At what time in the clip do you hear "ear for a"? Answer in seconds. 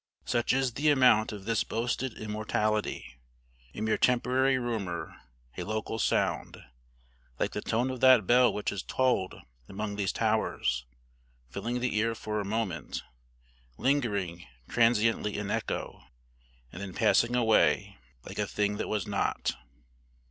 11.99-12.43